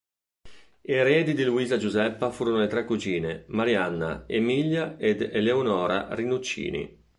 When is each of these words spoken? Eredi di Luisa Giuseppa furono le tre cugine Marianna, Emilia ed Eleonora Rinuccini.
Eredi 0.81 1.35
di 1.35 1.43
Luisa 1.43 1.77
Giuseppa 1.77 2.31
furono 2.31 2.57
le 2.57 2.65
tre 2.65 2.85
cugine 2.85 3.43
Marianna, 3.49 4.23
Emilia 4.25 4.97
ed 4.97 5.21
Eleonora 5.21 6.07
Rinuccini. 6.15 7.03